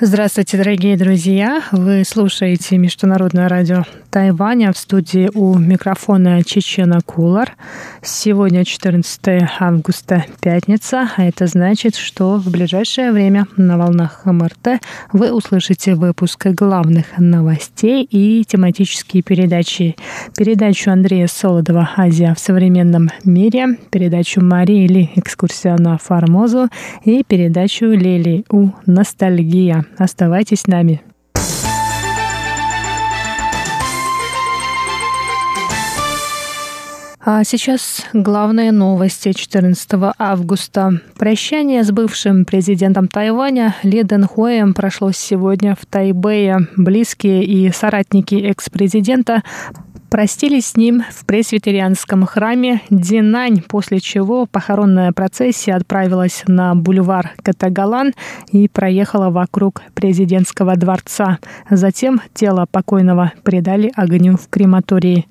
[0.00, 1.64] Здравствуйте, дорогие друзья!
[1.72, 7.56] Вы слушаете Международное радио Тайваня в студии у микрофона Чечена Кулар.
[8.00, 9.20] Сегодня 14
[9.58, 14.80] августа, пятница, а это значит, что в ближайшее время на волнах МРТ
[15.12, 19.96] вы услышите выпуск главных новостей и тематические передачи.
[20.36, 26.68] Передачу Андрея Солодова «Азия в современном мире», передачу Марии Ли «Экскурсия на Формозу»
[27.04, 29.87] и передачу Лили У «Ностальгия».
[29.96, 31.02] Оставайтесь с нами.
[37.30, 41.02] А сейчас главные новости 14 августа.
[41.18, 46.68] Прощание с бывшим президентом Тайваня Ли Дэнхуэем прошло сегодня в Тайбэе.
[46.76, 49.42] Близкие и соратники экс-президента
[50.08, 58.14] простились с ним в пресвитерианском храме Динань, после чего похоронная процессия отправилась на бульвар Катагалан
[58.50, 61.38] и проехала вокруг президентского дворца.
[61.70, 65.26] Затем тело покойного предали огню в крематории.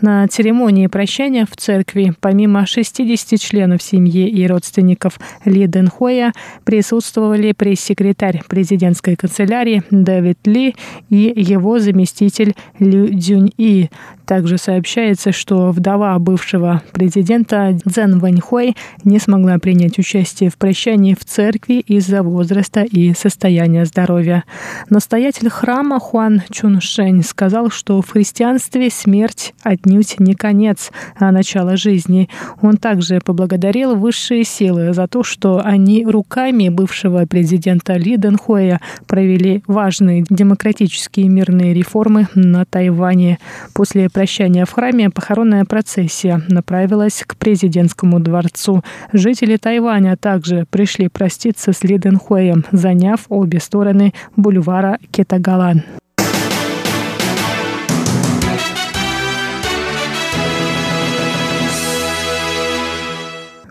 [0.00, 6.32] На церемонии прощания в церкви помимо 60 членов семьи и родственников Ли Дэнхуя
[6.64, 10.74] присутствовали пресс-секретарь президентской канцелярии Дэвид Ли
[11.10, 13.90] и его заместитель Лю Дюнь И.
[14.32, 21.22] Также сообщается, что вдова бывшего президента Цзэн Вэньхуэй не смогла принять участие в прощании в
[21.22, 24.44] церкви из-за возраста и состояния здоровья.
[24.88, 32.30] Настоятель храма Хуан Чуншень сказал, что в христианстве смерть отнюдь не конец, а начало жизни.
[32.62, 39.62] Он также поблагодарил высшие силы за то, что они руками бывшего президента Ли Дэнхуэя провели
[39.66, 43.38] важные демократические мирные реформы на Тайване.
[43.74, 48.84] После прощания в храме похоронная процессия направилась к президентскому дворцу.
[49.12, 55.82] Жители Тайваня также пришли проститься с Ли Дэнхуэем, заняв обе стороны бульвара Кетагалан.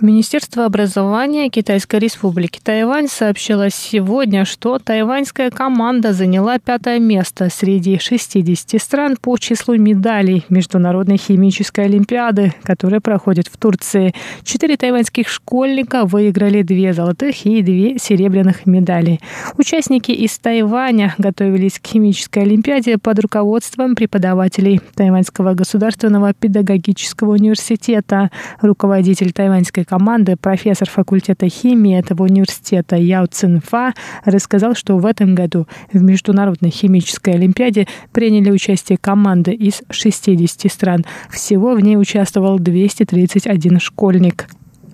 [0.00, 8.80] Министерство образования Китайской республики Тайвань сообщило сегодня, что тайваньская команда заняла пятое место среди 60
[8.80, 14.14] стран по числу медалей Международной химической олимпиады, которая проходит в Турции.
[14.44, 19.18] Четыре тайваньских школьника выиграли две золотых и две серебряных медали.
[19.56, 28.30] Участники из Тайваня готовились к химической олимпиаде под руководством преподавателей Тайваньского государственного педагогического университета.
[28.60, 33.94] Руководитель тайваньской команды профессор факультета химии этого университета Яо Цинфа
[34.24, 41.04] рассказал, что в этом году в Международной химической олимпиаде приняли участие команды из 60 стран.
[41.30, 44.48] Всего в ней участвовал 231 школьник.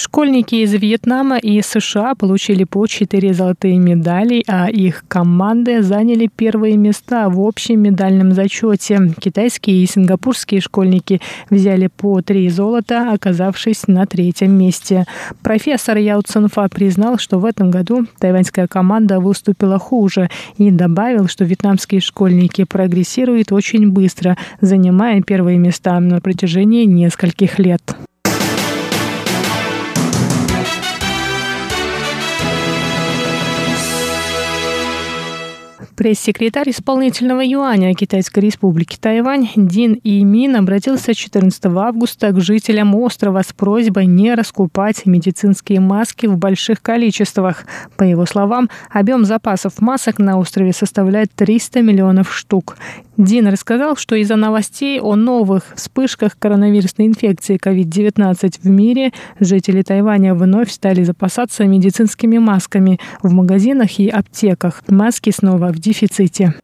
[0.00, 6.76] Школьники из Вьетнама и США получили по четыре золотые медали, а их команды заняли первые
[6.76, 9.12] места в общем медальном зачете.
[9.18, 11.20] Китайские и сингапурские школьники
[11.50, 15.04] взяли по три золота, оказавшись на третьем месте.
[15.42, 21.44] Профессор Яо Цинфа признал, что в этом году тайваньская команда выступила хуже и добавил, что
[21.44, 27.82] вьетнамские школьники прогрессируют очень быстро, занимая первые места на протяжении нескольких лет.
[35.98, 43.52] Пресс-секретарь исполнительного юаня Китайской республики Тайвань Дин Имин обратился 14 августа к жителям острова с
[43.52, 47.64] просьбой не раскупать медицинские маски в больших количествах.
[47.96, 52.76] По его словам, объем запасов масок на острове составляет 300 миллионов штук.
[53.18, 60.36] Дин рассказал, что из-за новостей о новых вспышках коронавирусной инфекции COVID-19 в мире жители Тайваня
[60.36, 64.84] вновь стали запасаться медицинскими масками в магазинах и аптеках.
[64.86, 66.54] Маски снова в дефиците.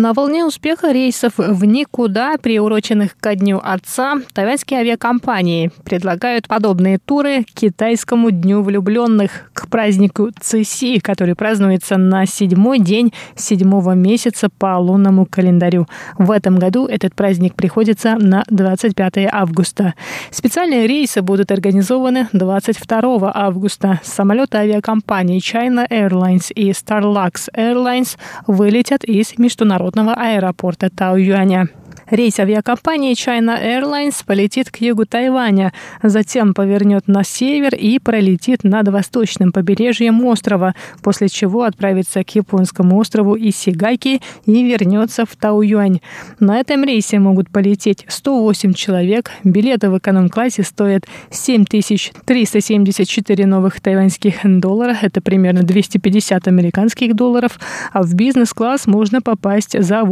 [0.00, 7.42] На волне успеха рейсов в никуда, приуроченных ко Дню Отца, тайваньские авиакомпании предлагают подобные туры
[7.42, 15.26] китайскому Дню влюбленных, к празднику Циси, который празднуется на седьмой день седьмого месяца по лунному
[15.26, 15.88] календарю.
[16.16, 19.94] В этом году этот праздник приходится на 25 августа.
[20.30, 24.00] Специальные рейсы будут организованы 22 августа.
[24.04, 28.16] Самолеты авиакомпаний China Airlines и Starlux Airlines
[28.46, 31.68] вылетят из международного международного аэропорта Таоюаня.
[32.10, 38.88] Рейс авиакомпании China Airlines полетит к югу Тайваня, затем повернет на север и пролетит над
[38.88, 46.00] восточным побережьем острова, после чего отправится к японскому острову Исигайки и вернется в Тауюань.
[46.40, 49.30] На этом рейсе могут полететь 108 человек.
[49.44, 54.96] Билеты в эконом-классе стоят 7374 новых тайваньских доллара.
[55.02, 57.60] Это примерно 250 американских долларов.
[57.92, 60.04] А в бизнес-класс можно попасть за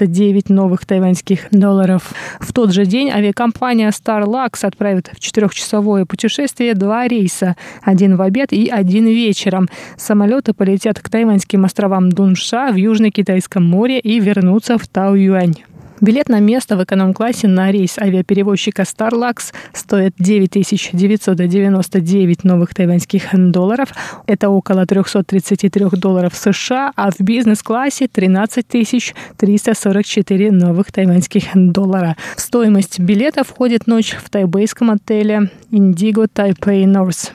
[0.00, 2.12] 8899 новых тайваньских долларов.
[2.40, 7.56] В тот же день авиакомпания Starlux отправит в четырехчасовое путешествие два рейса.
[7.82, 9.68] Один в обед и один вечером.
[9.96, 15.69] Самолеты полетят к тайваньским островам Дунша в Южно-Китайском море и вернутся в Тау-Юань.
[16.00, 23.90] Билет на место в эконом-классе на рейс авиаперевозчика Starlux стоит 9999 новых тайваньских долларов.
[24.26, 28.66] Это около 333 долларов США, а в бизнес-классе 13
[29.36, 32.16] 344 новых тайваньских доллара.
[32.34, 37.30] В стоимость билета входит ночь в тайбейском отеле Indigo Taipei North.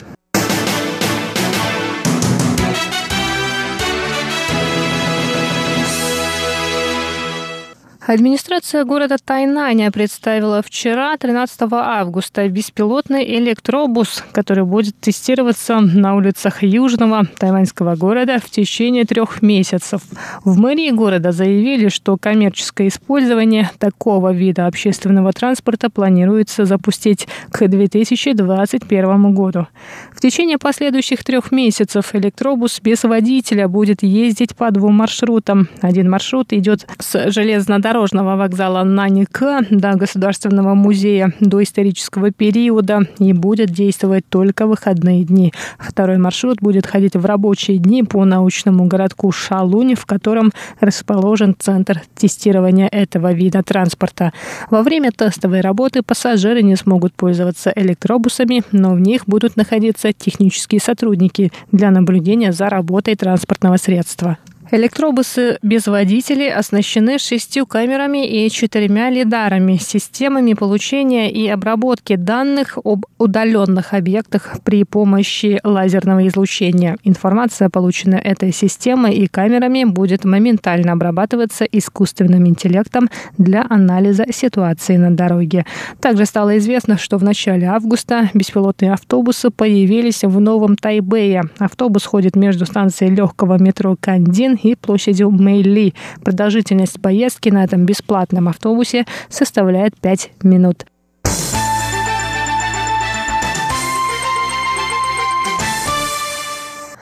[8.07, 17.25] Администрация города Тайнаня представила вчера, 13 августа, беспилотный электробус, который будет тестироваться на улицах южного
[17.40, 20.04] тайваньского города в течение трех месяцев.
[20.44, 29.34] В мэрии города заявили, что коммерческое использование такого вида общественного транспорта планируется запустить к 2021
[29.34, 29.66] году.
[30.13, 35.69] В течение последующих трех месяцев электробус без водителя будет ездить по двум маршрутам.
[35.81, 43.31] Один маршрут идет с железнодорожного железнодорожного вокзала Наника до Государственного музея до исторического периода и
[43.31, 45.53] будет действовать только выходные дни.
[45.80, 50.51] Второй маршрут будет ходить в рабочие дни по научному городку Шалунь, в котором
[50.81, 54.33] расположен центр тестирования этого вида транспорта.
[54.69, 60.81] Во время тестовой работы пассажиры не смогут пользоваться электробусами, но в них будут находиться технические
[60.81, 64.38] сотрудники для наблюдения за работой транспортного средства.
[64.71, 73.06] Электробусы без водителей оснащены шестью камерами и четырьмя лидарами, системами получения и обработки данных об
[73.19, 76.97] удаленных объектах при помощи лазерного излучения.
[77.03, 85.15] Информация, полученная этой системой и камерами, будет моментально обрабатываться искусственным интеллектом для анализа ситуации на
[85.15, 85.65] дороге.
[86.01, 91.44] Также стало известно, что в начале августа беспилотные автобусы появились в Новом Тайбэе.
[91.59, 95.94] Автобус ходит между станцией легкого метро Кандин и площадью Мэйли.
[96.24, 100.86] Продолжительность поездки на этом бесплатном автобусе составляет 5 минут.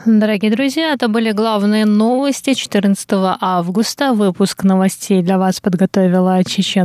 [0.06, 3.08] Дорогие друзья, это были главные новости 14
[3.40, 4.12] августа.
[4.12, 6.82] Выпуск новостей для вас подготовила Чечен